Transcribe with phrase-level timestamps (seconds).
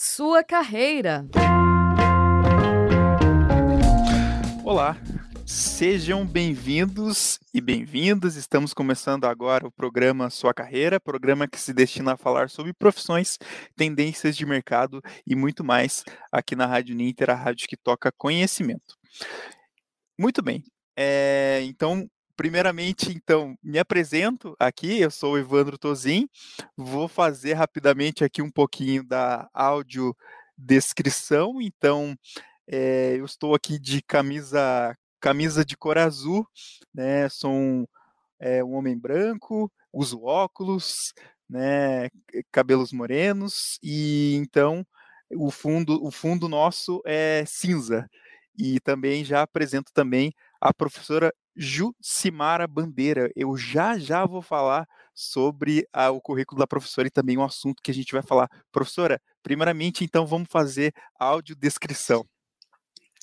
[0.00, 1.26] Sua carreira.
[4.64, 4.96] Olá,
[5.44, 8.36] sejam bem-vindos e bem-vindas.
[8.36, 13.38] Estamos começando agora o programa Sua Carreira, programa que se destina a falar sobre profissões,
[13.74, 18.94] tendências de mercado e muito mais aqui na Rádio Ninter, a rádio que toca conhecimento.
[20.16, 20.62] Muito bem.
[20.96, 22.08] É, então,
[22.38, 26.28] primeiramente, então, me apresento aqui, eu sou o Evandro Tozin,
[26.76, 30.16] vou fazer rapidamente aqui um pouquinho da áudio
[30.56, 32.16] descrição, então,
[32.68, 36.46] é, eu estou aqui de camisa, camisa de cor azul,
[36.94, 37.84] né, sou um,
[38.38, 41.12] é, um homem branco, uso óculos,
[41.50, 42.08] né,
[42.52, 44.86] cabelos morenos, e então,
[45.34, 48.08] o fundo, o fundo nosso é cinza,
[48.56, 53.30] e também já apresento também a professora Jucimara Bandeira.
[53.34, 57.82] Eu já já vou falar sobre a, o currículo da professora e também um assunto
[57.82, 58.48] que a gente vai falar.
[58.70, 62.24] Professora, primeiramente, então, vamos fazer audiodescrição.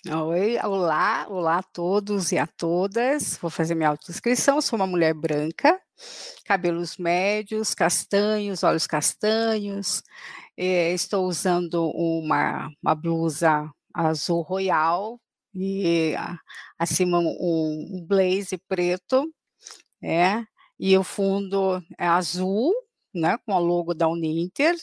[0.08, 3.38] Oi, olá, olá a todos e a todas.
[3.38, 4.62] Vou fazer minha autodescrição.
[4.62, 5.82] Sou uma mulher branca,
[6.46, 10.04] cabelos médios, castanhos, olhos castanhos.
[10.56, 15.20] Eh, estou usando uma, uma blusa azul royal,
[15.56, 16.14] e
[16.78, 19.34] acima um, blazer preto,
[20.04, 20.44] é,
[20.78, 22.74] e o fundo é azul,
[23.14, 24.76] né, com o logo da Uninter,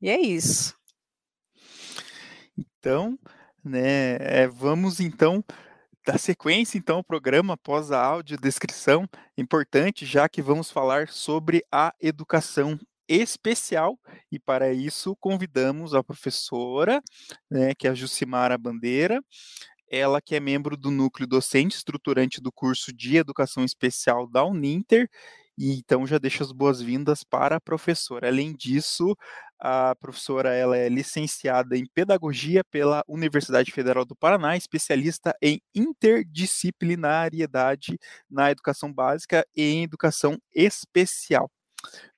[0.00, 0.74] e é isso.
[2.58, 3.16] Então,
[3.64, 5.44] né, é, vamos então
[6.04, 9.08] dar sequência então ao programa após a audiodescrição,
[9.38, 12.76] importante já que vamos falar sobre a educação
[13.08, 13.98] especial
[14.30, 17.02] e para isso convidamos a professora,
[17.50, 19.22] né, que é a Jucimara Bandeira,
[19.92, 25.08] ela que é membro do núcleo docente estruturante do curso de Educação Especial da Uninter,
[25.58, 28.28] e então já deixo as boas-vindas para a professora.
[28.28, 29.14] Além disso,
[29.60, 37.98] a professora ela é licenciada em Pedagogia pela Universidade Federal do Paraná, especialista em interdisciplinariedade
[38.30, 41.50] na educação básica e em educação especial.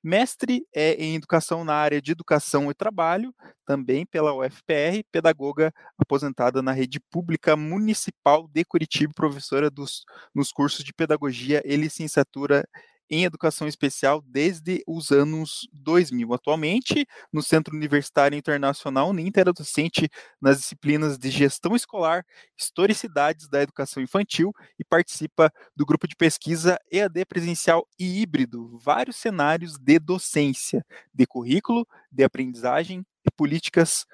[0.03, 6.63] Mestre é em Educação na área de Educação e Trabalho, também pela UFPR, pedagoga aposentada
[6.63, 10.05] na rede pública municipal de Curitiba, professora dos,
[10.35, 12.69] nos cursos de Pedagogia e Licenciatura
[13.11, 16.33] em educação especial desde os anos 2000.
[16.35, 20.09] Atualmente, no Centro Universitário Internacional Uninter, é docente
[20.41, 22.25] nas disciplinas de gestão escolar,
[22.59, 29.17] historicidades da educação infantil e participa do grupo de pesquisa EAD presencial e híbrido, vários
[29.17, 34.05] cenários de docência, de currículo, de aprendizagem e políticas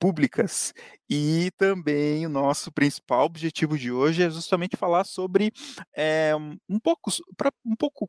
[0.00, 0.72] públicas.
[1.08, 5.52] E também o nosso principal objetivo de hoje é justamente falar sobre
[5.94, 6.34] é,
[6.68, 8.08] um pouco, pra, um pouco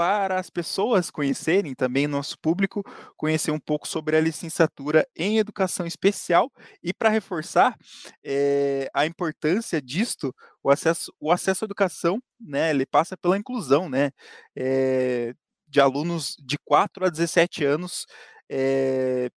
[0.00, 2.82] para as pessoas conhecerem, também nosso público,
[3.18, 6.50] conhecer um pouco sobre a licenciatura em educação especial
[6.82, 7.76] e para reforçar
[8.24, 13.90] é, a importância disto, o acesso, o acesso à educação, né, ele passa pela inclusão,
[13.90, 14.10] né,
[14.56, 15.34] é,
[15.68, 18.06] de alunos de 4 a 17 anos,
[18.50, 19.28] é,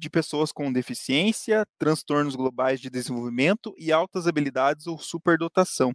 [0.00, 5.92] de pessoas com deficiência, transtornos globais de desenvolvimento e altas habilidades ou superdotação.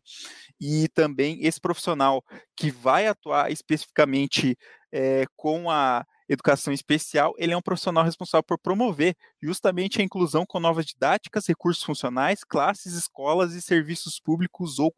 [0.62, 2.24] E também esse profissional
[2.56, 4.58] que vai atuar especificamente
[4.92, 10.46] é, com a educação especial, ele é um profissional responsável por promover justamente a inclusão
[10.46, 14.92] com novas didáticas, recursos funcionais, classes, escolas e serviços públicos ou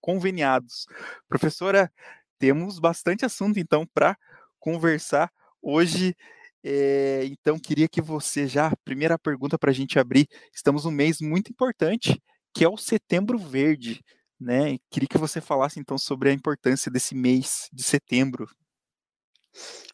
[0.00, 0.86] conveniados.
[1.28, 1.90] Professora,
[2.38, 4.16] temos bastante assunto então para
[4.58, 5.30] conversar
[5.62, 6.14] hoje
[6.64, 11.20] é, então, queria que você já, primeira pergunta para a gente abrir, estamos num mês
[11.20, 12.20] muito importante,
[12.54, 14.02] que é o Setembro Verde,
[14.40, 14.76] né?
[14.90, 18.48] Queria que você falasse então sobre a importância desse mês de setembro.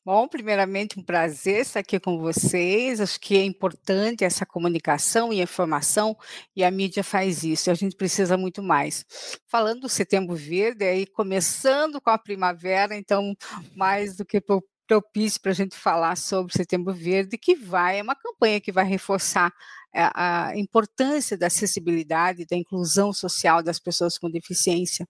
[0.05, 3.01] Bom, primeiramente, um prazer estar aqui com vocês.
[3.01, 6.15] Acho que é importante essa comunicação e informação,
[6.55, 9.07] e a mídia faz isso, e a gente precisa muito mais.
[9.47, 13.35] Falando do Setembro Verde, aí começando com a primavera, então,
[13.75, 14.43] mais do que
[14.87, 18.84] propício para a gente falar sobre Setembro Verde, que vai, é uma campanha que vai
[18.84, 19.53] reforçar
[19.94, 25.09] a, a importância da acessibilidade, da inclusão social das pessoas com deficiência.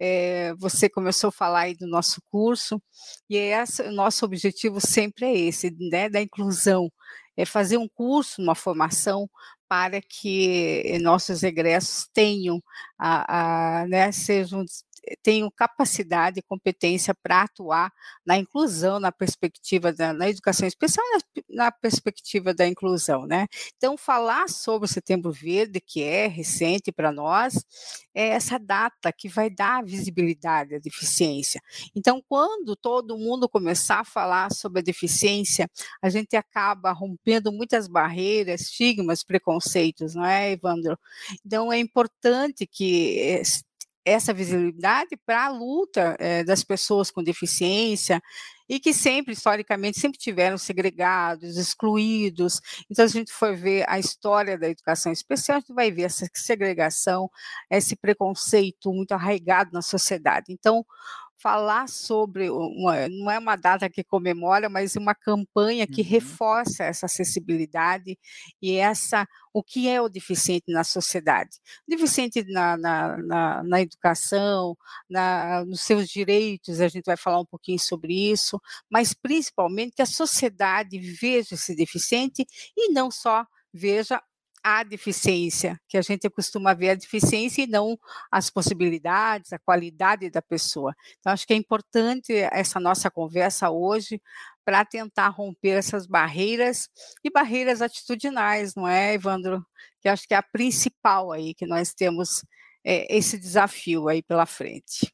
[0.00, 2.80] É, você começou a falar aí do nosso curso,
[3.28, 6.90] e é o nosso objetivo sempre é esse, né, da inclusão,
[7.36, 9.28] é fazer um curso, uma formação
[9.68, 12.62] para que nossos egressos tenham,
[12.98, 14.64] a, a né, sejam
[15.22, 17.92] tenham capacidade e competência para atuar
[18.24, 23.46] na inclusão, na perspectiva da na educação especial, na, na, perspectiva da inclusão, né?
[23.76, 27.64] Então, falar sobre o Setembro Verde, que é recente para nós,
[28.14, 31.60] é essa data que vai dar visibilidade à deficiência.
[31.94, 35.68] Então, quando todo mundo começar a falar sobre a deficiência,
[36.02, 40.98] a gente acaba rompendo muitas barreiras, estigmas, preconceitos, não é, Evandro?
[41.44, 43.42] Então, é importante que
[44.08, 48.22] essa visibilidade para a luta é, das pessoas com deficiência
[48.68, 52.60] e que sempre, historicamente, sempre tiveram segregados, excluídos.
[52.90, 56.28] Então, a gente for ver a história da educação especial, a gente vai ver essa
[56.34, 57.30] segregação,
[57.70, 60.52] esse preconceito muito arraigado na sociedade.
[60.52, 60.84] Então,
[61.40, 66.08] falar sobre uma, não é uma data que comemora, mas uma campanha que uhum.
[66.08, 68.18] reforça essa acessibilidade
[68.60, 71.58] e essa o que é o deficiente na sociedade.
[71.86, 74.76] Deficiente na, na, na, na educação,
[75.08, 80.02] na, nos seus direitos, a gente vai falar um pouquinho sobre isso, mas principalmente que
[80.02, 82.46] a sociedade veja esse deficiente
[82.76, 84.20] e não só veja
[84.68, 87.98] a deficiência, que a gente costuma ver a deficiência e não
[88.30, 90.94] as possibilidades, a qualidade da pessoa.
[91.18, 94.20] Então, acho que é importante essa nossa conversa hoje
[94.64, 96.88] para tentar romper essas barreiras
[97.24, 99.64] e barreiras atitudinais, não é, Evandro?
[100.00, 102.44] Que acho que é a principal aí que nós temos
[102.84, 105.12] é, esse desafio aí pela frente.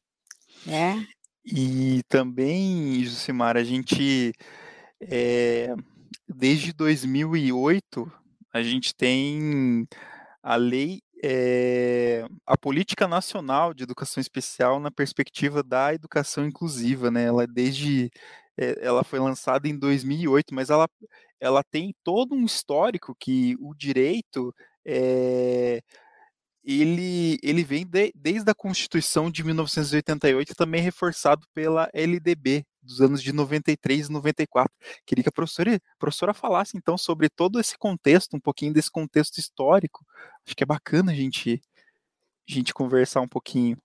[0.65, 1.07] Né?
[1.45, 4.33] E também, Jusimar, a gente,
[4.99, 5.73] é,
[6.27, 8.11] desde 2008,
[8.55, 9.85] a gente tem
[10.41, 17.25] a lei, é, a política nacional de educação especial na perspectiva da educação inclusiva, né?
[17.25, 18.09] Ela desde
[18.57, 20.87] é, ela foi lançada em 2008, mas ela,
[21.37, 24.55] ela tem todo um histórico que o direito
[24.85, 25.81] é,
[26.65, 33.21] ele, ele vem de, desde a Constituição de 1988, também reforçado pela LDB, dos anos
[33.21, 34.71] de 93 e 94.
[35.05, 38.89] Queria que a professora, a professora falasse, então, sobre todo esse contexto, um pouquinho desse
[38.91, 40.05] contexto histórico.
[40.45, 41.61] Acho que é bacana a gente,
[42.49, 43.77] a gente conversar um pouquinho.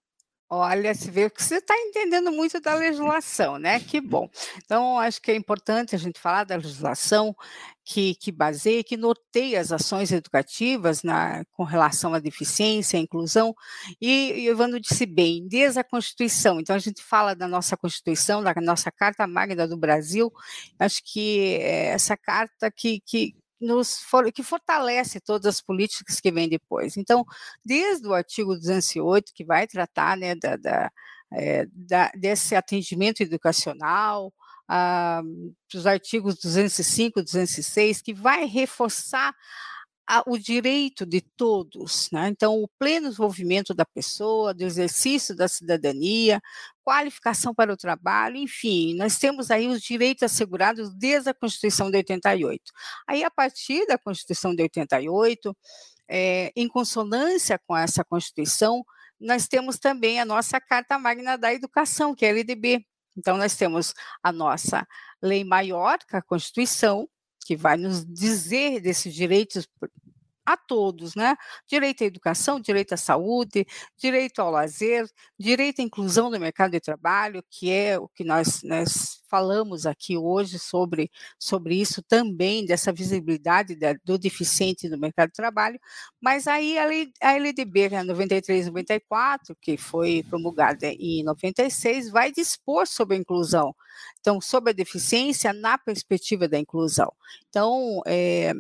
[0.53, 3.79] Olha, se vê que você está entendendo muito da legislação, né?
[3.79, 4.29] Que bom.
[4.57, 7.37] Então, acho que é importante a gente falar da legislação
[7.85, 13.55] que, que baseia, que norteia as ações educativas na, com relação à deficiência, à inclusão,
[14.01, 17.77] e, e o Evandro disse bem, desde a Constituição, então a gente fala da nossa
[17.77, 20.33] Constituição, da nossa Carta Magna do Brasil,
[20.81, 23.99] acho que é essa carta que, que, nos
[24.35, 26.97] que fortalece todas as políticas que vêm depois.
[26.97, 27.25] Então,
[27.65, 30.91] desde o artigo 208, que vai tratar né, da, da,
[31.33, 34.33] é, da desse atendimento educacional,
[34.69, 35.21] ah,
[35.75, 39.35] os artigos 205, 206, que vai reforçar
[40.11, 42.27] a, o direito de todos, né?
[42.27, 46.43] então o pleno desenvolvimento da pessoa, do exercício da cidadania,
[46.83, 51.99] qualificação para o trabalho, enfim, nós temos aí os direitos assegurados desde a Constituição de
[51.99, 52.61] 88.
[53.07, 55.57] Aí, a partir da Constituição de 88,
[56.09, 58.85] é, em consonância com essa Constituição,
[59.21, 62.85] nós temos também a nossa Carta Magna da Educação, que é a LDB.
[63.17, 64.85] Então, nós temos a nossa
[65.23, 67.09] lei maior, que é a Constituição,
[67.45, 69.67] que vai nos dizer desses direitos
[70.45, 71.37] a todos, né?
[71.67, 73.67] Direito à educação, direito à saúde,
[73.97, 75.09] direito ao lazer,
[75.39, 80.17] direito à inclusão no mercado de trabalho, que é o que nós, nós falamos aqui
[80.17, 85.79] hoje sobre, sobre isso também, dessa visibilidade da, do deficiente no mercado de trabalho,
[86.21, 92.33] mas aí a, lei, a LDB, né, 93 94, que foi promulgada em 96, vai
[92.33, 93.75] dispor sobre a inclusão,
[94.19, 97.13] então, sobre a deficiência na perspectiva da inclusão.
[97.49, 98.53] Então, é,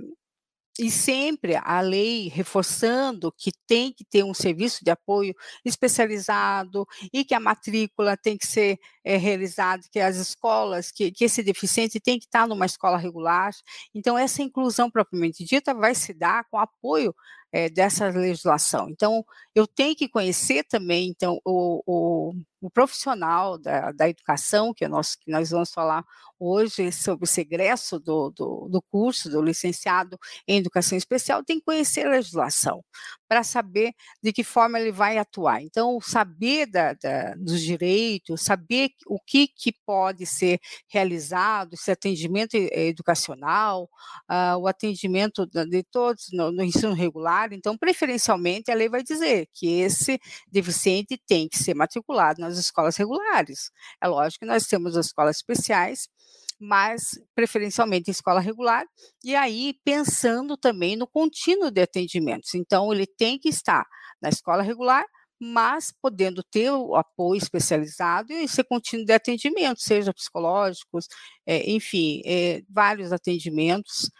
[0.78, 7.24] e sempre a lei reforçando que tem que ter um serviço de apoio especializado e
[7.24, 12.00] que a matrícula tem que ser é, realizada, que as escolas, que, que esse deficiente
[12.00, 13.50] tem que estar numa escola regular.
[13.94, 17.14] Então, essa inclusão propriamente dita vai se dar com apoio
[17.52, 18.88] é, dessa legislação.
[18.88, 24.84] Então, eu tenho que conhecer também então, o, o, o profissional da, da, educação, que,
[24.84, 26.04] é nosso, que nós vamos falar
[26.38, 31.64] hoje sobre o segresso do, do, do, curso, do licenciado em educação especial, tem que
[31.64, 32.82] conhecer a legislação
[33.28, 33.92] para saber
[34.22, 35.62] de que forma ele vai atuar.
[35.62, 42.54] Então, saber da, da, dos direitos, saber o que, que pode ser realizado, esse atendimento
[42.54, 43.88] educacional,
[44.30, 47.39] uh, o atendimento de todos no, no ensino regular.
[47.52, 50.18] Então, preferencialmente, a lei vai dizer que esse
[50.48, 53.70] deficiente tem que ser matriculado nas escolas regulares.
[54.02, 56.08] É lógico que nós temos as escolas especiais,
[56.60, 58.84] mas preferencialmente em escola regular,
[59.24, 62.54] e aí pensando também no contínuo de atendimentos.
[62.54, 63.86] Então, ele tem que estar
[64.20, 65.04] na escola regular,
[65.40, 71.06] mas podendo ter o apoio especializado e ser contínuo de atendimento, seja psicológicos,
[71.46, 74.10] é, enfim, é, vários atendimentos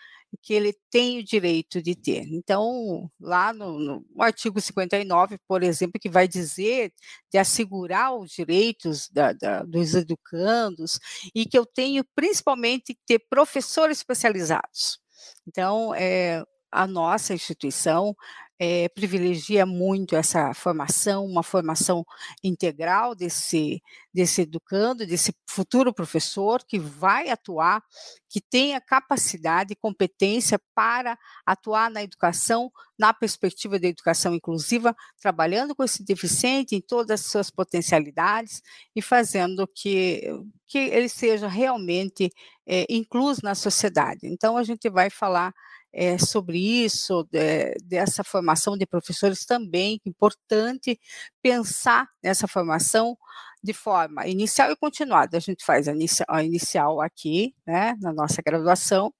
[0.43, 2.27] que ele tem o direito de ter.
[2.33, 6.93] Então, lá no, no, artigo 59, por exemplo, que vai dizer
[7.31, 10.99] de assegurar os direitos da, da, dos educandos
[11.35, 15.01] e que eu tenho principalmente que ter professores especializados.
[15.47, 18.15] Então, é, a nossa instituição
[18.62, 22.05] é, privilegia muito essa formação, uma formação
[22.45, 27.83] integral desse, desse educando, desse futuro professor que vai atuar,
[28.29, 35.75] que tenha capacidade e competência para atuar na educação, na perspectiva da educação inclusiva, trabalhando
[35.75, 38.61] com esse deficiente em todas as suas potencialidades
[38.95, 40.21] e fazendo que,
[40.67, 42.31] que ele seja realmente
[42.67, 44.21] é, incluso na sociedade.
[44.25, 45.55] Então, a gente vai falar
[45.93, 50.99] é, sobre isso, de, dessa formação de professores também, importante
[51.43, 53.17] pensar nessa formação
[53.63, 55.37] de forma inicial e continuada.
[55.37, 59.13] A gente faz a, inicia, a inicial aqui, né, na nossa graduação,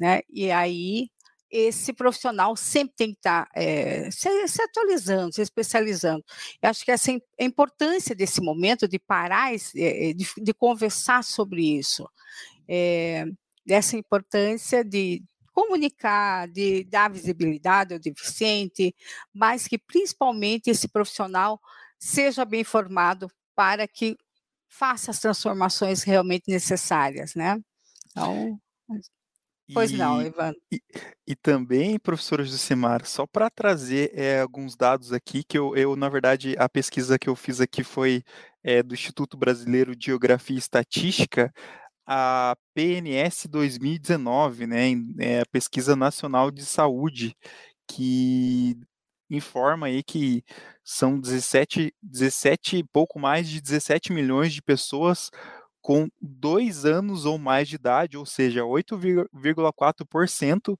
[0.00, 1.08] né, e aí
[1.50, 6.24] esse profissional sempre tem que estar é, se, se, atualizando, se especializando.
[6.60, 11.78] Eu acho que essa a importância desse momento de parar, é, de, de conversar sobre
[11.78, 12.08] isso,
[12.68, 13.24] é,
[13.64, 15.22] dessa importância de,
[15.56, 18.94] comunicar, de dar visibilidade ao deficiente,
[19.32, 21.58] mas que principalmente esse profissional
[21.98, 24.18] seja bem formado para que
[24.68, 27.58] faça as transformações realmente necessárias, né?
[28.10, 28.60] Então,
[29.72, 30.52] pois e, não, Ivan.
[30.70, 30.78] E,
[31.26, 36.10] e, também, professora Josemar, só para trazer é, alguns dados aqui, que eu, eu, na
[36.10, 38.22] verdade, a pesquisa que eu fiz aqui foi
[38.62, 41.50] é, do Instituto Brasileiro de Geografia e Estatística,
[42.06, 47.34] a PNS 2019, né, é a Pesquisa Nacional de Saúde,
[47.88, 48.76] que
[49.30, 50.44] informa aí que
[50.84, 55.30] são 17, 17, pouco mais de 17 milhões de pessoas
[55.82, 60.76] com dois anos ou mais de idade, ou seja, 8,4%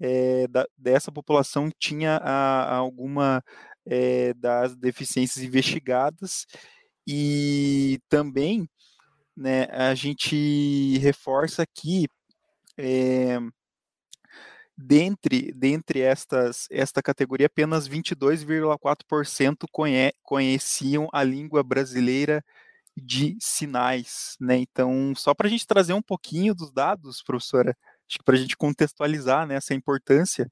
[0.00, 3.42] é, da, dessa população tinha a, a alguma
[3.86, 6.46] é, das deficiências investigadas.
[7.06, 8.68] E também
[9.38, 12.08] né, a gente reforça aqui
[12.76, 13.38] é,
[14.76, 22.44] dentre, dentre estas, esta categoria, apenas 22,4% conhe, conheciam a língua brasileira
[22.96, 24.56] de sinais, né?
[24.56, 27.76] Então, só para a gente trazer um pouquinho dos dados, professora,
[28.08, 30.50] acho que para a gente contextualizar né, essa importância,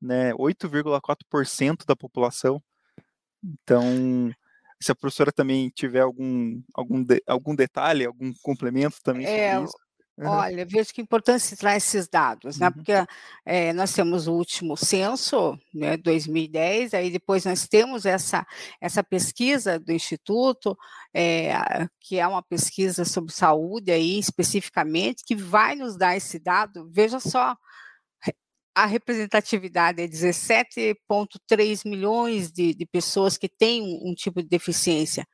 [0.00, 0.32] né?
[0.34, 2.62] 8,4% da população.
[3.42, 4.30] Então,
[4.80, 9.62] se a professora também tiver algum, algum, de, algum detalhe, algum complemento também sobre é,
[9.62, 9.86] isso.
[10.18, 10.28] Uhum.
[10.28, 12.68] Olha, vejo que importante se traz esses dados, né?
[12.68, 12.72] Uhum.
[12.72, 12.92] Porque
[13.44, 18.46] é, nós temos o último censo, né, 2010, aí depois nós temos essa,
[18.80, 20.76] essa pesquisa do Instituto,
[21.12, 21.52] é,
[22.00, 26.88] que é uma pesquisa sobre saúde aí especificamente, que vai nos dar esse dado.
[26.90, 27.54] Veja só,
[28.76, 35.26] a representatividade é 17,3 milhões de, de, pessoas que têm um, um, tipo de deficiência.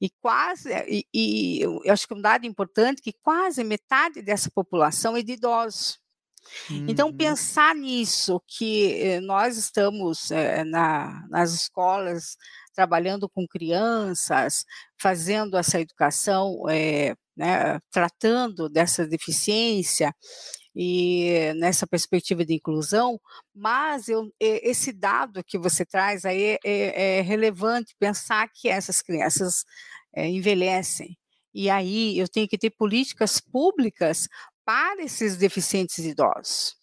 [0.00, 5.14] E quase, e, e, eu acho que um dado importante que quase metade dessa população
[5.14, 5.98] é de idosos.
[6.70, 6.86] Então, uhum.
[6.88, 12.36] Então, pensar nisso, que eh, nós estamos eh, na, nas escolas
[12.74, 14.64] trabalhando com crianças,
[14.98, 20.14] fazendo essa educação, eh, né, tratando dessa deficiência,
[20.78, 23.18] e nessa perspectiva de inclusão,
[23.54, 29.64] mas eu, esse dado que você traz aí é, é relevante pensar que essas crianças
[30.14, 31.16] é, envelhecem.
[31.54, 34.28] E aí eu tenho que ter políticas públicas
[34.66, 36.76] para esses deficientes idosos.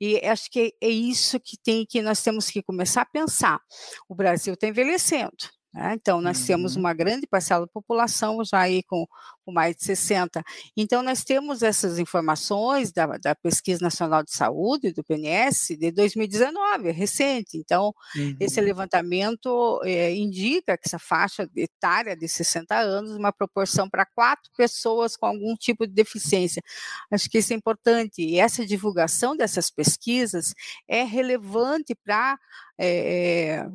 [0.00, 3.60] E acho que é isso que tem que nós temos que começar a pensar.
[4.08, 5.32] O Brasil está envelhecendo.
[5.72, 5.94] Né?
[5.94, 6.46] Então, nós uhum.
[6.46, 9.06] temos uma grande parcela da população já aí com,
[9.44, 10.42] com, mais de 60.
[10.76, 16.88] Então, nós temos essas informações da, da, Pesquisa Nacional de Saúde, do PNS, de 2019,
[16.88, 17.56] é recente.
[17.56, 18.36] Então, uhum.
[18.38, 24.50] esse levantamento é, indica que essa faixa etária de 60 anos, uma proporção para quatro
[24.56, 26.62] pessoas com algum tipo de deficiência.
[27.10, 28.22] Acho que isso é importante.
[28.22, 30.54] E essa divulgação dessas pesquisas
[30.86, 32.38] é relevante para
[32.78, 33.66] é,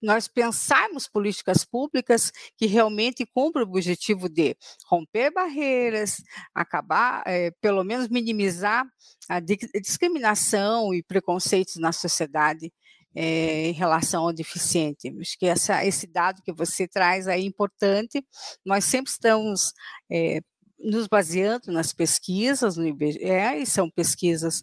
[0.00, 6.22] nós pensarmos políticas públicas que realmente cumpram o objetivo de romper barreiras,
[6.54, 8.84] acabar, é, pelo menos minimizar
[9.28, 12.72] a discriminação e preconceitos na sociedade
[13.14, 15.14] é, em relação ao deficiente.
[15.20, 18.24] Acho que essa, esse dado que você traz aí é importante.
[18.64, 19.72] Nós sempre estamos
[20.10, 20.40] é,
[20.78, 23.20] nos baseando nas pesquisas no IBGE,
[23.58, 24.62] e são pesquisas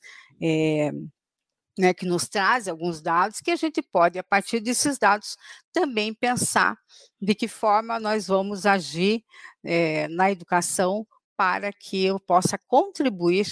[1.80, 5.38] né, que nos traz alguns dados que a gente pode, a partir desses dados,
[5.72, 6.78] também pensar
[7.22, 9.24] de que forma nós vamos agir
[9.64, 11.08] é, na educação
[11.38, 13.48] para que eu possa contribuir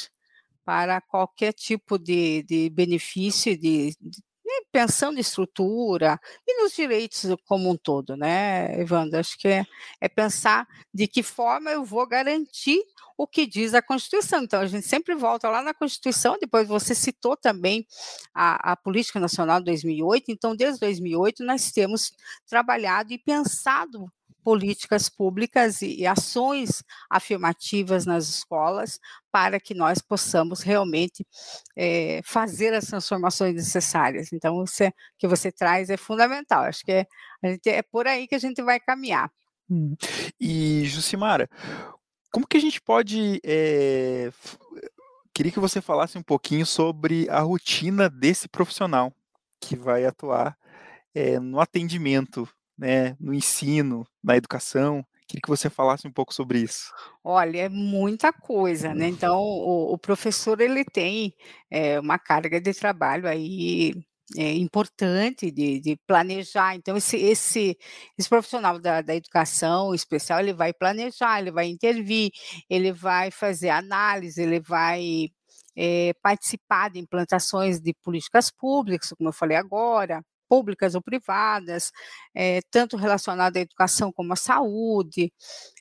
[0.66, 4.22] para qualquer tipo de, de benefício, de, de,
[4.74, 9.22] pensando em estrutura e nos direitos como um todo, né, Evandro?
[9.22, 9.66] Acho que é,
[10.02, 12.84] é pensar de que forma eu vou garantir
[13.18, 14.44] o que diz a Constituição.
[14.44, 17.86] Então, a gente sempre volta lá na Constituição, depois você citou também
[18.34, 22.14] a, a Política Nacional de 2008, então, desde 2008, nós temos
[22.48, 24.12] trabalhado e pensado
[24.48, 28.98] políticas públicas e, e, ações afirmativas nas escolas
[29.30, 31.28] para que nós possamos realmente
[31.76, 34.32] é, fazer as transformações necessárias.
[34.32, 36.64] Então, é, que você traz é fundamental.
[36.64, 37.06] Acho que é,
[37.44, 39.30] gente, é por aí que a gente vai caminhar.
[39.70, 39.98] Hum.
[40.40, 41.50] E, Jucimara,
[42.38, 43.42] como que a gente pode.
[43.44, 44.30] É...
[45.34, 49.12] Queria que você falasse um pouquinho sobre a rotina desse profissional
[49.60, 50.56] que vai atuar
[51.16, 55.04] é, no atendimento, né, no ensino, na educação.
[55.28, 56.94] Queria que você falasse um pouco sobre isso.
[57.24, 59.08] Olha, é muita coisa, né?
[59.08, 61.34] Então, o, o professor ele tem
[61.72, 63.96] é, uma carga de trabalho aí
[64.36, 66.76] é, importante de, de, planejar.
[66.76, 67.78] Então, esse, esse,
[68.18, 72.32] esse profissional da, da, educação especial, ele vai planejar, ele vai intervir,
[72.70, 75.30] ele vai fazer análise, ele vai
[75.76, 81.92] é, participar de implantações de políticas públicas, como eu falei agora, públicas ou privadas,
[82.36, 85.32] é, tanto relacionada à educação como à saúde.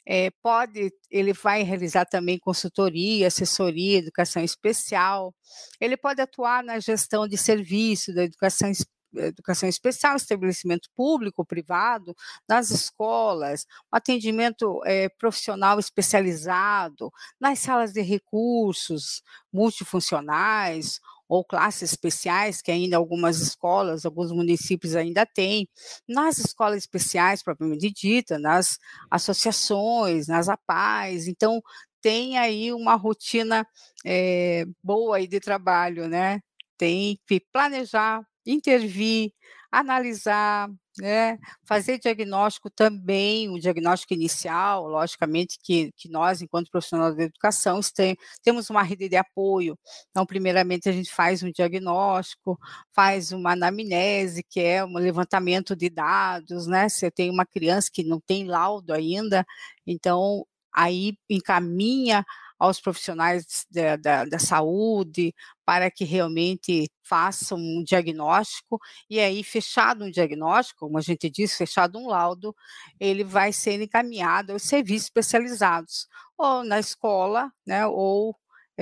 [0.06, 5.34] É, pode, ele vai realizar também consultoria, assessoria, educação especial.
[5.80, 8.70] Ele pode atuar na gestão de serviço da educação
[9.14, 12.14] educação especial, estabelecimento público, privado,
[12.48, 22.70] nas escolas, atendimento é, profissional especializado, nas salas de recursos multifuncionais, ou classes especiais, que
[22.70, 25.68] ainda algumas escolas, alguns municípios ainda têm,
[26.08, 28.78] nas escolas especiais propriamente dita, nas
[29.10, 31.62] associações, nas APAES, então
[32.00, 33.66] tem aí uma rotina
[34.04, 36.40] é, boa aí de trabalho, né?
[36.78, 39.32] Tem que planejar, intervir,
[39.70, 40.68] analisar,
[40.98, 47.80] né, fazer diagnóstico também, o diagnóstico inicial, logicamente que, que nós, enquanto profissionais da educação,
[47.94, 49.78] tem, temos uma rede de apoio.
[50.10, 52.58] Então, primeiramente, a gente faz um diagnóstico,
[52.94, 56.88] faz uma anamnese, que é um levantamento de dados, né?
[56.88, 59.44] Se tenho uma criança que não tem laudo ainda,
[59.86, 62.24] então aí encaminha
[62.58, 68.78] aos profissionais da, da, da, saúde para que realmente façam um diagnóstico
[69.10, 72.54] e aí fechado um diagnóstico, como a gente disse, fechado um laudo,
[72.98, 76.06] ele vai ser encaminhado aos serviços especializados,
[76.38, 78.34] ou na escola, né, ou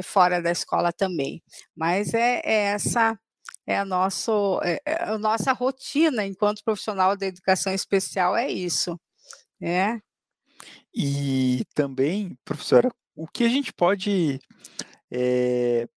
[0.03, 1.43] fora da escola também.
[1.77, 3.19] Mas é, é essa
[3.67, 8.99] é a, nosso, é, é a nossa rotina enquanto profissional da educação especial é isso,
[9.61, 10.01] né?
[10.95, 14.41] E também, professora, o que a gente pode
[15.11, 15.89] é,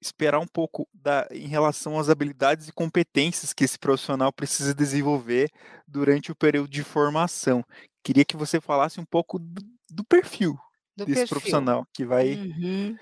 [0.00, 5.50] esperar um pouco da, em relação às habilidades e competências que esse profissional precisa desenvolver
[5.86, 7.64] durante o período de formação.
[8.02, 10.58] Queria que você falasse um pouco do, do perfil
[10.96, 11.36] do desse perfil.
[11.36, 12.96] profissional que vai, uhum.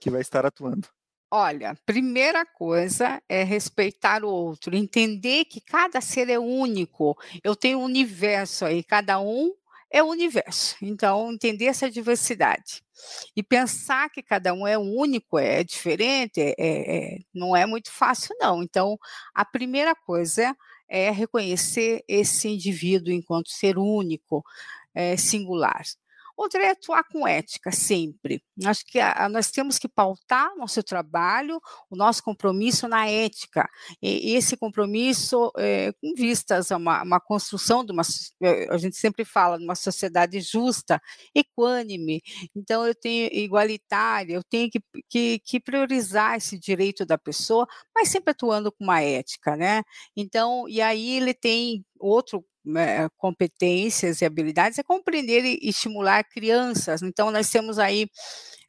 [0.00, 0.88] que vai estar atuando.
[1.32, 7.16] Olha, primeira coisa é respeitar o outro, entender que cada ser é único.
[7.44, 9.54] Eu tenho um universo aí, cada um
[9.90, 10.76] é o universo.
[10.82, 12.82] Então, entender essa diversidade
[13.36, 18.34] e pensar que cada um é único, é diferente, é, é, não é muito fácil,
[18.38, 18.62] não.
[18.62, 18.98] Então,
[19.34, 20.56] a primeira coisa
[20.88, 24.44] é reconhecer esse indivíduo enquanto ser único,
[24.94, 25.82] é, singular.
[26.40, 28.42] Outra é atuar com ética, sempre.
[28.64, 33.68] Acho que a, nós temos que pautar nosso trabalho, o nosso compromisso na ética.
[34.00, 38.00] E, esse compromisso é, com vistas a uma, uma, construção de uma,
[38.70, 40.98] a gente sempre fala, de uma sociedade justa,
[41.34, 42.22] equânime.
[42.56, 48.08] Então, eu tenho igualitária, eu tenho que, que, que priorizar esse direito da pessoa, mas
[48.08, 49.82] sempre atuando com uma ética, né?
[50.16, 57.02] Então, e aí ele tem outro né, competências e habilidades é compreender e estimular crianças.
[57.02, 58.08] Então, nós temos aí,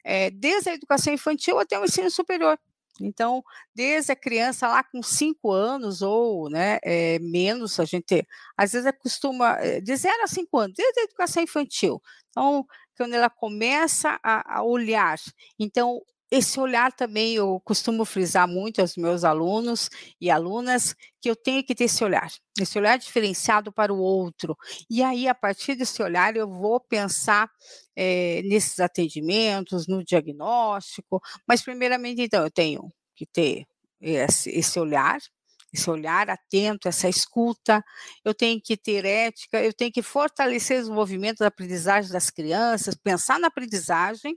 [0.04, 2.58] é, desde a educação infantil até o ensino superior.
[3.00, 3.42] Então,
[3.74, 8.26] desde a criança lá com cinco anos ou né, é, menos, a gente
[8.56, 12.02] às vezes acostuma, eh, de zero a cinco anos, desde a educação infantil.
[12.30, 15.18] Então, quando ela começa a, a olhar,
[15.58, 21.36] então esse olhar também eu costumo frisar muito aos meus alunos e alunas que eu
[21.36, 22.26] tenho que ter esse olhar,
[22.58, 24.56] esse olhar diferenciado para o outro.
[24.88, 27.50] E aí, a partir desse olhar, eu vou pensar
[27.94, 31.20] é, nesses atendimentos, no diagnóstico.
[31.46, 33.66] Mas, primeiramente, então, eu tenho que ter
[34.00, 35.18] esse, esse olhar,
[35.70, 37.84] esse olhar atento, essa escuta,
[38.24, 42.94] eu tenho que ter ética, eu tenho que fortalecer o desenvolvimento da aprendizagem das crianças,
[42.94, 44.34] pensar na aprendizagem,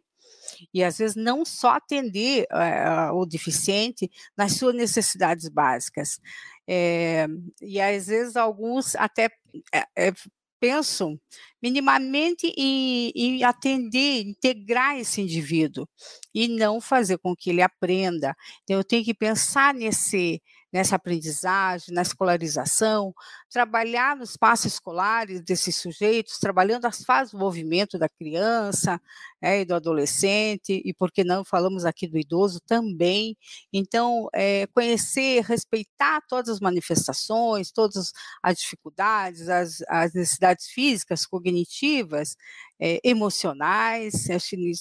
[0.74, 6.20] e às vezes não só atender uh, o deficiente nas suas necessidades básicas.
[6.68, 7.28] É,
[7.62, 9.30] e às vezes alguns até
[9.74, 10.12] é,
[10.60, 11.20] pensam
[11.62, 15.88] minimamente em, em, atender, integrar esse indivíduo
[16.34, 18.36] e não fazer com que ele aprenda.
[18.64, 23.14] Então, eu tenho que pensar nesse, nessa aprendizagem, na escolarização,
[23.50, 29.00] trabalhar nos passos escolares desses sujeitos, trabalhando as fases do movimento da criança
[29.42, 33.38] é, e do adolescente, e por que não falamos aqui do idoso também.
[33.72, 38.12] Então, é, conhecer, respeitar todas as manifestações, todas
[38.44, 42.36] as dificuldades, as, as necessidades físicas, cognitivas,
[42.80, 44.72] é, emocionais, acho que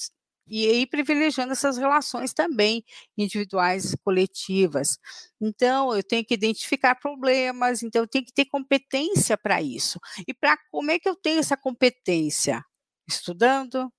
[0.47, 2.85] e aí privilegiando essas relações também
[3.17, 4.99] individuais e coletivas.
[5.41, 9.99] Então, eu tenho que identificar problemas, então eu tenho que ter competência para isso.
[10.27, 12.65] E para como é que eu tenho essa competência?
[13.07, 13.93] Estudando,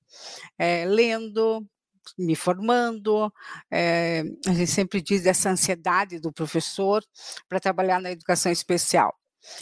[0.58, 1.66] é, lendo,
[2.18, 3.32] me formando,
[3.72, 7.04] é, a gente sempre diz dessa ansiedade do professor
[7.50, 9.16] para trabalhar na educação especial.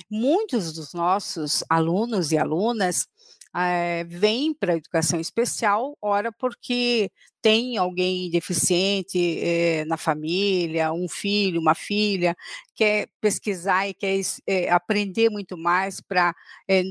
[0.10, 3.08] Muitos dos nossos alunos e alunas
[3.56, 7.12] é, vem para a educação especial, ora porque
[7.42, 12.36] tem alguém deficiente é, na família, um filho, uma filha,
[12.76, 16.34] quer pesquisar e quer é, aprender muito mais para,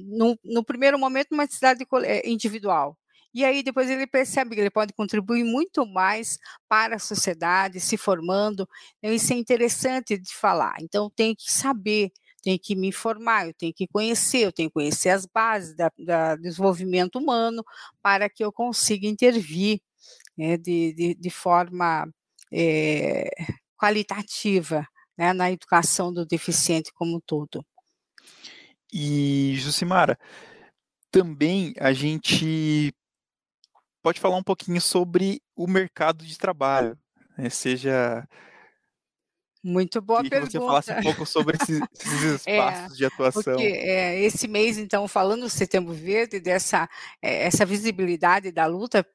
[0.05, 1.85] no, no, primeiro momento, uma necessidade
[2.25, 2.97] individual.
[3.35, 7.97] E aí depois ele percebe que ele pode contribuir muito mais para a sociedade, se
[7.97, 8.69] formando.
[8.99, 10.75] Então, isso é interessante de falar.
[10.81, 14.75] Então, tem que saber tenho que me informar, eu tenho que conhecer, eu tenho que
[14.75, 17.65] conhecer as bases do desenvolvimento humano
[18.03, 19.81] para que eu consiga intervir
[20.37, 22.09] né, de, de, de, forma
[22.53, 23.31] é,
[23.77, 27.65] qualitativa né, na educação do deficiente como um todo.
[28.93, 30.19] E, Jucimara,
[31.11, 32.93] também a gente
[34.03, 36.99] pode falar um pouquinho sobre o mercado de trabalho,
[37.39, 38.27] né, seja
[39.63, 40.53] muito boa Queria pergunta.
[40.53, 43.43] que você falasse um pouco sobre esses, esses é, espaços é, de atuação.
[43.43, 46.89] Porque é, esse mês, então, falando do Setembro Verde, dessa
[47.21, 49.07] é, essa visibilidade da luta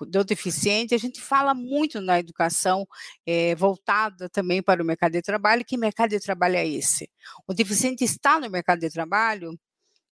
[0.00, 2.86] do deficiente, a gente fala muito na educação
[3.26, 5.64] é, voltada também para o mercado de trabalho.
[5.64, 7.10] Que mercado de trabalho é esse?
[7.46, 9.58] O deficiente está no mercado de trabalho?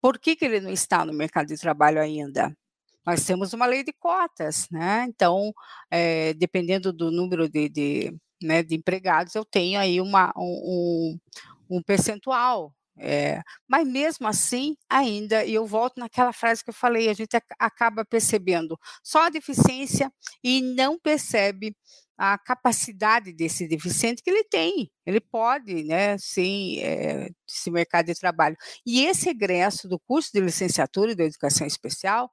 [0.02, 2.56] Por que, que ele não está no mercado de trabalho ainda?
[3.06, 5.06] Nós temos uma lei de cotas, né?
[5.08, 5.54] Então,
[5.90, 11.18] é, dependendo do número de, de né, de empregados, eu tenho aí uma, um,
[11.70, 12.74] um percentual.
[13.00, 17.38] É, mas mesmo assim, ainda, e eu volto naquela frase que eu falei, a gente
[17.60, 20.12] acaba percebendo só a deficiência
[20.44, 21.76] e não percebe
[22.18, 24.90] a capacidade desse deficiente que ele tem.
[25.06, 28.58] Ele pode, né, sim, é, esse mercado de trabalho.
[28.86, 32.32] E esse egresso do curso de licenciatura e da educação especial,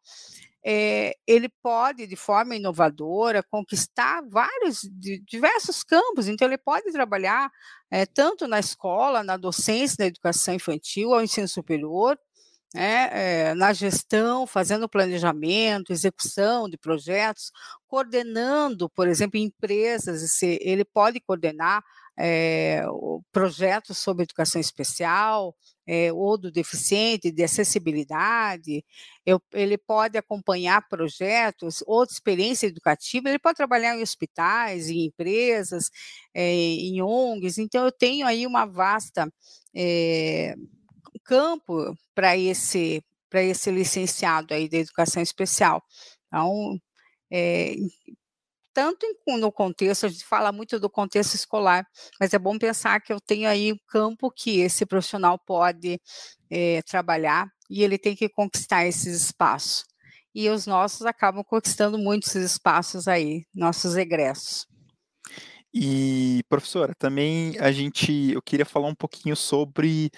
[0.65, 4.81] é, ele pode, de forma inovadora, conquistar vários,
[5.27, 6.27] diversos campos.
[6.27, 7.51] Então, ele pode trabalhar
[7.91, 12.19] é, tanto na escola, na docência, na educação infantil, ao ensino superior,
[12.75, 17.53] é, na gestão, fazendo planejamento, execução de projetos,
[17.87, 21.85] coordenando, por exemplo, empresas, ele pode coordenar
[22.19, 22.83] é,
[23.33, 25.55] projetos sobre educação especial,
[25.87, 28.85] é, ou do deficiente, de acessibilidade,
[29.27, 35.07] eu, ele pode acompanhar projetos ou de experiência educativa, ele pode trabalhar em hospitais, em
[35.07, 35.91] empresas,
[36.33, 39.31] é, em ONGs, então eu tenho aí uma vasta
[41.25, 45.83] campo para esse para esse licenciado aí da educação especial.
[46.29, 46.79] Então,
[47.33, 47.75] é,
[48.75, 49.07] tanto
[49.39, 51.87] no contexto, a gente fala muito do contexto escolar,
[52.21, 56.01] mas é bom pensar que eu tenho aí um campo que esse profissional pode
[56.51, 59.85] é, trabalhar e ele tem que conquistar esses espaços.
[60.35, 64.67] E os nossos acabam conquistando muitos espaços aí, nossos egressos.
[65.73, 70.11] E, professora, também a gente, eu queria falar um pouquinho sobre,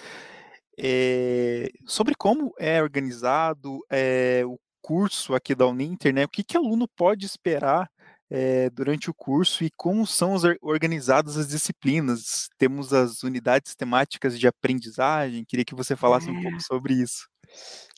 [0.77, 6.25] é, sobre como é organizado é, o curso aqui da Uninter, né?
[6.25, 7.87] O que, que aluno pode esperar
[8.29, 12.49] é, durante o curso e como são organizadas as disciplinas.
[12.57, 16.31] Temos as unidades temáticas de aprendizagem, queria que você falasse é.
[16.31, 17.27] um pouco sobre isso.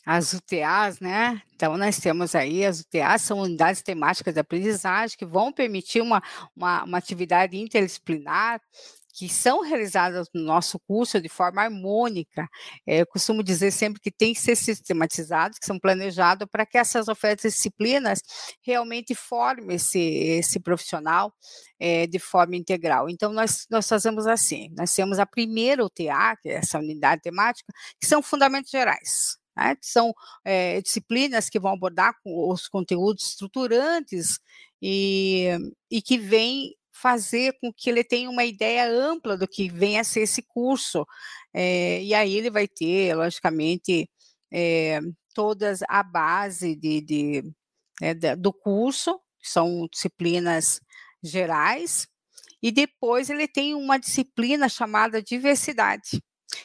[0.05, 1.41] As UTAs, né?
[1.53, 6.21] Então, nós temos aí, as UTAs são unidades temáticas de aprendizagem que vão permitir uma,
[6.55, 8.61] uma, uma atividade interdisciplinar
[9.19, 12.47] que são realizadas no nosso curso de forma harmônica.
[12.87, 16.77] É, eu costumo dizer sempre que tem que ser sistematizados, que são planejados para que
[16.77, 18.21] essas ofertas disciplinas
[18.65, 21.33] realmente formem esse, esse profissional
[21.77, 23.09] é, de forma integral.
[23.09, 27.73] Então, nós, nós fazemos assim, nós temos a primeira UTA, que é essa unidade temática,
[27.99, 29.37] que são fundamentos gerais.
[29.57, 30.13] Né, são
[30.45, 34.39] é, disciplinas que vão abordar os conteúdos estruturantes
[34.81, 35.49] e,
[35.91, 40.03] e que vêm fazer com que ele tenha uma ideia ampla do que vem a
[40.03, 41.05] ser esse curso.
[41.53, 44.09] É, e aí ele vai ter, logicamente,
[44.51, 44.99] é,
[45.33, 47.43] todas a base de, de
[48.01, 50.81] né, do curso, são disciplinas
[51.23, 52.07] gerais,
[52.61, 56.21] e depois ele tem uma disciplina chamada diversidade,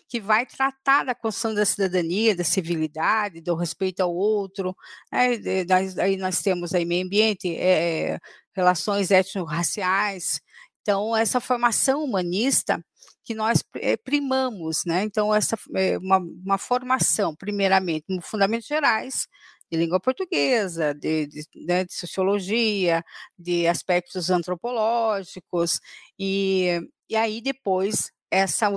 [0.08, 4.74] que vai tratar da construção da cidadania, da civilidade, do respeito ao outro.
[5.12, 5.64] Né?
[6.02, 8.18] Aí nós temos aí meio ambiente, é,
[8.54, 10.40] relações étnico-raciais.
[10.82, 12.84] Então, essa formação humanista
[13.24, 15.02] que nós eh, primamos, né?
[15.02, 19.26] Então, essa é uma, uma formação, primeiramente, no fundamentos gerais,
[19.70, 23.02] de língua portuguesa, de, de, né, de, sociologia,
[23.38, 25.80] de aspectos antropológicos,
[26.18, 28.68] e, e aí depois essa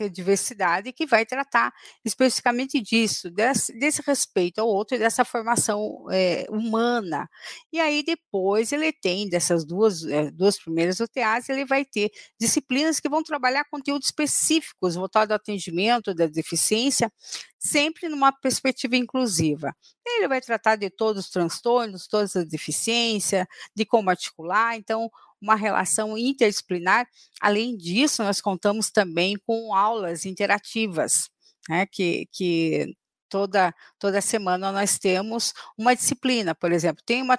[0.00, 1.72] de Diversidade, que vai tratar
[2.04, 7.28] especificamente disso, desse, desse respeito ao outro e dessa formação é, humana.
[7.72, 12.98] E aí depois ele tem, dessas duas, é, duas primeiras UTAs, ele vai ter disciplinas
[12.98, 17.12] que vão trabalhar conteúdos específicos voltados ao atendimento da deficiência,
[17.58, 19.74] sempre numa perspectiva inclusiva.
[20.04, 25.08] Ele vai tratar de todos os transtornos, todas as deficiências, de como articular, então
[25.44, 27.06] uma relação interdisciplinar.
[27.40, 31.28] Além disso, nós contamos também com aulas interativas,
[31.68, 32.94] né, que, que
[33.28, 37.36] toda, toda semana nós temos uma disciplina, por exemplo, tem uma,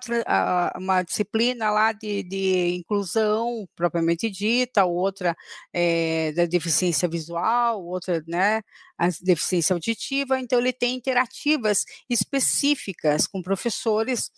[0.76, 5.36] uma disciplina lá de, de inclusão propriamente dita, outra
[5.74, 8.62] é, da deficiência visual, outra, né,
[8.98, 14.30] a deficiência auditiva, então ele tem interativas específicas com professores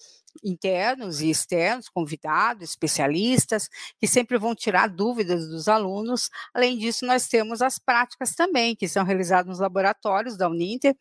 [0.43, 3.69] internos e externos, convidados, especialistas,
[3.99, 6.29] que sempre vão tirar dúvidas dos alunos.
[6.53, 10.95] Além disso, nós temos as práticas também, que são realizadas nos laboratórios da Uninter,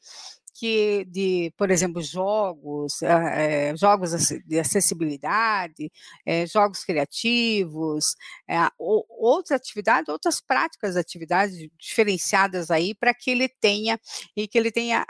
[0.59, 4.13] que de, por exemplo, jogos, é, jogos
[4.47, 5.91] de acessibilidade,
[6.25, 8.17] é, jogos criativos,
[8.49, 14.01] é, outras atividades, outras práticas, atividades diferenciadas aí para que ele tenha
[14.35, 15.05] e que ele tenha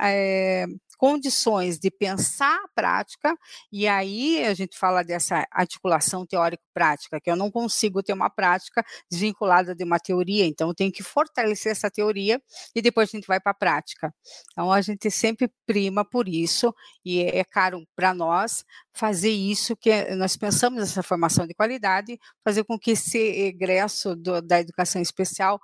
[0.96, 3.36] condições de pensar a prática,
[3.72, 8.84] e aí a gente fala dessa articulação teórico-prática, que eu não consigo ter uma prática
[9.10, 12.40] desvinculada de uma teoria, então eu tenho que fortalecer essa teoria
[12.74, 14.14] e depois a gente vai para a prática.
[14.52, 20.14] Então a gente sempre prima por isso, e é caro para nós fazer isso, que
[20.16, 25.60] nós pensamos nessa formação de qualidade, fazer com que esse egresso do, da educação especial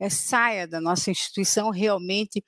[0.00, 2.44] é, saia da nossa instituição realmente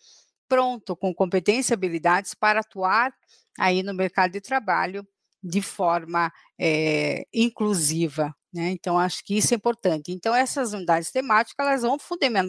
[0.48, 3.12] pronto, com competência e habilidades para atuar
[3.58, 5.06] aí no mercado de trabalho
[5.42, 8.34] de forma é, inclusiva.
[8.52, 8.70] Né?
[8.70, 10.12] Então, acho que isso é importante.
[10.12, 11.98] Então, essas unidades temáticas elas vão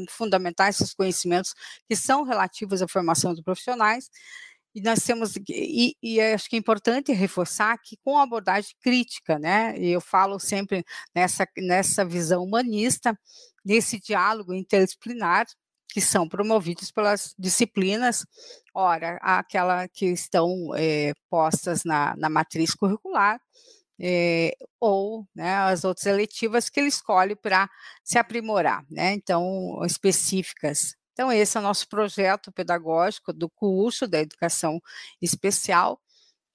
[0.09, 1.53] fundamentar esses conhecimentos
[1.89, 4.09] que são relativos à formação dos profissionais,
[4.75, 9.73] e nós temos, e, e, acho que é importante reforçar que com abordagem crítica, né?
[9.79, 10.83] E eu falo sempre
[11.15, 13.17] nessa, nessa visão humanista,
[13.63, 15.45] nesse diálogo interdisciplinar,
[15.95, 18.25] que são promovidos pelas disciplinas,
[18.73, 23.39] ora, aquela que estão é, postas na, na matriz curricular,
[23.97, 27.69] é, ou né, as outras eletivas que ele escolhe para
[28.03, 30.97] se aprimorar, né, então, específicas.
[31.13, 34.81] Então, esse é o nosso projeto pedagógico do curso da educação
[35.21, 35.97] especial,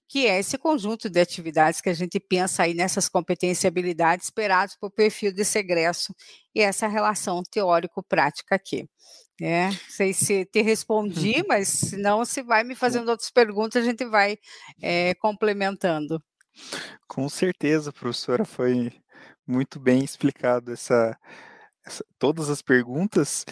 [0.06, 4.26] que é esse conjunto de atividades que a gente pensa aí nessas competências e habilidades
[4.26, 6.14] esperadas para o perfil desse egresso
[6.54, 8.86] e essa relação teórico-prática aqui.
[9.40, 11.44] É, sei se te respondi, uhum.
[11.48, 14.36] mas se não, se vai me fazendo outras perguntas, a gente vai
[14.82, 16.22] é, complementando.
[17.08, 18.92] Com certeza, professora, foi
[19.46, 21.16] muito bem explicado essa,
[21.86, 23.46] essa todas as perguntas.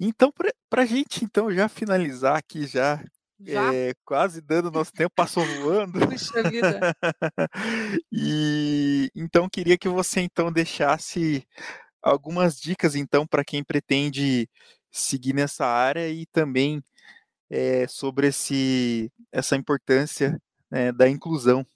[0.00, 0.32] Então,
[0.68, 3.00] para a gente então já finalizar aqui já
[3.46, 6.06] é, quase dando nosso tempo, passou voando.
[6.06, 6.94] Puxa vida.
[8.12, 11.46] e então queria que você então deixasse
[12.02, 14.48] algumas dicas então para quem pretende
[14.90, 16.82] seguir nessa área e também
[17.48, 21.66] é, sobre esse, essa importância né, da inclusão.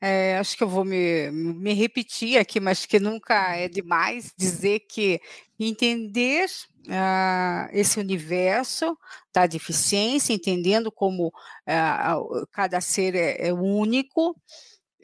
[0.00, 4.80] É, acho que eu vou me, me repetir aqui, mas que nunca é demais dizer
[4.80, 5.18] que
[5.58, 6.46] entender
[6.88, 8.98] uh, esse universo
[9.32, 14.36] da deficiência, entendendo como uh, cada ser é, é único,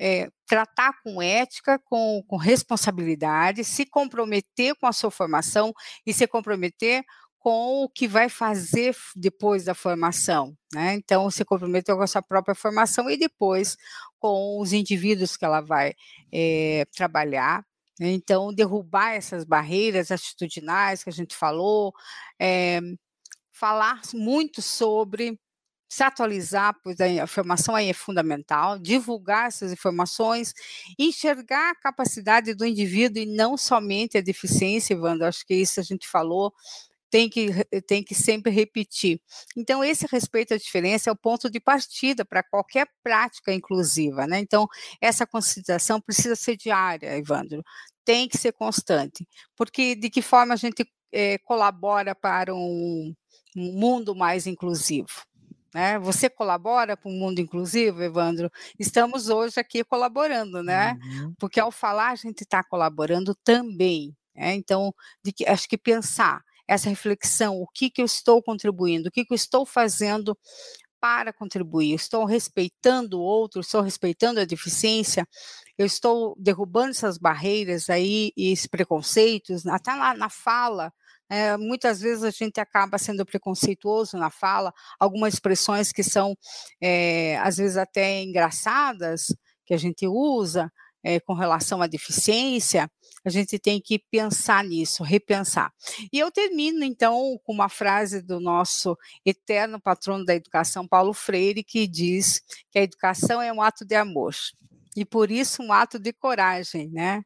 [0.00, 5.74] é, tratar com ética, com, com responsabilidade, se comprometer com a sua formação
[6.06, 7.04] e se comprometer
[7.38, 10.94] com o que vai fazer depois da formação, né?
[10.94, 13.76] Então, se comprometeu com a sua própria formação e depois
[14.18, 15.94] com os indivíduos que ela vai
[16.32, 17.64] é, trabalhar.
[17.98, 18.10] Né?
[18.12, 21.94] Então, derrubar essas barreiras atitudinais que a gente falou,
[22.38, 22.80] é,
[23.52, 25.38] falar muito sobre
[25.90, 30.54] se atualizar, pois a informação aí é fundamental, divulgar essas informações,
[30.96, 35.82] enxergar a capacidade do indivíduo e não somente a deficiência, Evandro, acho que isso a
[35.82, 36.54] gente falou,
[37.10, 37.48] tem que,
[37.88, 39.20] tem que sempre repetir.
[39.56, 44.38] Então, esse respeito à diferença é o ponto de partida para qualquer prática inclusiva, né?
[44.38, 44.68] Então,
[45.00, 47.64] essa consideração precisa ser diária, Evandro,
[48.04, 49.26] tem que ser constante,
[49.56, 53.12] porque de que forma a gente é, colabora para um
[53.56, 55.08] mundo mais inclusivo?
[55.74, 55.98] Né?
[56.00, 58.50] Você colabora com o mundo inclusivo, Evandro?
[58.78, 60.98] Estamos hoje aqui colaborando, né?
[61.02, 61.34] Uhum.
[61.38, 64.14] Porque ao falar a gente está colaborando também.
[64.34, 64.54] Né?
[64.54, 64.92] Então,
[65.36, 69.32] que, acho que pensar essa reflexão, o que, que eu estou contribuindo, o que, que
[69.32, 70.36] eu estou fazendo
[71.00, 75.26] para contribuir, estou respeitando o outro, estou respeitando a deficiência,
[75.78, 80.92] eu estou derrubando essas barreiras aí e esses preconceitos, até lá na fala,
[81.30, 86.36] é, muitas vezes a gente acaba sendo preconceituoso na fala, algumas expressões que são,
[86.80, 89.32] é, às vezes, até engraçadas,
[89.64, 90.70] que a gente usa
[91.04, 92.90] é, com relação à deficiência,
[93.24, 95.72] a gente tem que pensar nisso, repensar.
[96.12, 101.62] E eu termino, então, com uma frase do nosso eterno patrono da educação, Paulo Freire,
[101.62, 104.34] que diz que a educação é um ato de amor
[104.96, 107.22] e por isso um ato de coragem, né?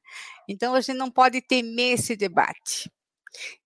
[0.47, 2.91] Então a gente não pode temer esse debate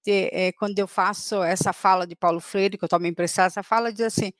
[0.04, 3.62] de, é, quando eu faço essa fala de Paulo Freire, que eu tomo emprestada, essa
[3.62, 4.32] fala diz assim,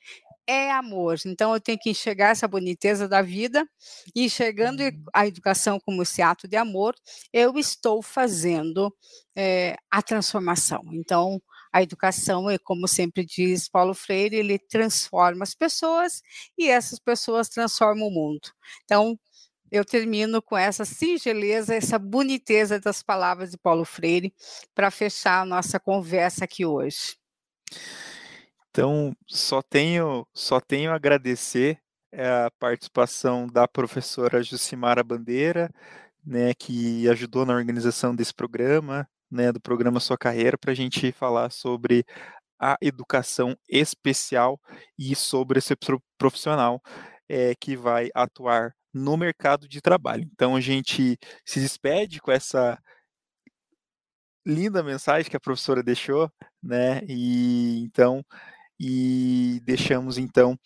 [0.49, 1.17] é amor.
[1.27, 3.67] Então eu tenho que enxergar essa boniteza da vida
[4.15, 5.03] e enxergando uhum.
[5.13, 6.95] a educação como esse ato de amor,
[7.31, 8.91] eu estou fazendo
[9.35, 10.81] é, a transformação.
[10.91, 11.39] Então
[11.71, 16.23] a educação, é como sempre diz Paulo Freire, ele transforma as pessoas
[16.57, 18.49] e essas pessoas transformam o mundo.
[18.85, 19.19] Então
[19.71, 24.33] eu termino com essa singeleza, essa boniteza das palavras de Paulo Freire
[24.73, 27.17] para fechar a nossa conversa aqui hoje.
[28.69, 31.79] Então, só tenho, só tenho a agradecer
[32.11, 35.71] eh, a participação da professora Jucimara Bandeira,
[36.25, 41.11] né, que ajudou na organização desse programa, né, do programa Sua Carreira, para a gente
[41.11, 42.05] falar sobre
[42.59, 44.59] a educação especial
[44.97, 45.75] e sobre esse
[46.17, 46.81] profissional
[47.27, 50.27] é, que vai atuar no mercado de trabalho.
[50.33, 52.79] Então a gente se despede com essa
[54.45, 57.01] linda mensagem que a professora deixou, né?
[57.07, 58.23] E então
[58.79, 60.57] e deixamos então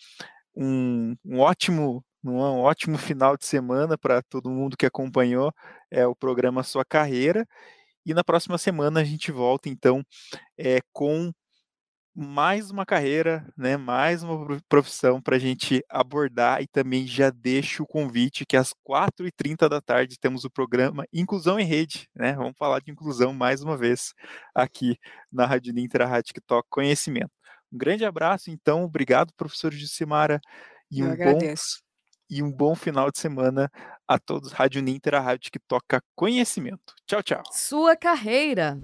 [0.56, 5.54] um, um ótimo um ótimo final de semana para todo mundo que acompanhou
[5.92, 7.46] é, o programa Sua Carreira.
[8.06, 10.04] E na próxima semana a gente volta então
[10.58, 11.34] é, com
[12.16, 17.84] mais uma carreira, né, mais uma profissão para a gente abordar e também já deixo
[17.84, 22.54] o convite que às 4h30 da tarde temos o programa Inclusão em Rede, né, vamos
[22.58, 24.14] falar de inclusão mais uma vez
[24.54, 24.96] aqui
[25.32, 27.32] na Rádio Ninter, a Rádio que toca conhecimento.
[27.72, 30.40] Um grande abraço, então, obrigado, professor Jucimara,
[30.92, 31.80] e Eu um agradeço.
[31.80, 31.84] bom
[32.36, 33.70] e um bom final de semana
[34.08, 34.52] a todos.
[34.52, 36.94] Rádio Ninter, a rádio que toca conhecimento.
[37.08, 37.42] Tchau, tchau.
[37.52, 38.80] Sua carreira.